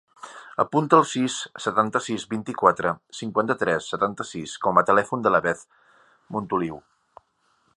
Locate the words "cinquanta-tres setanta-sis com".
3.17-4.81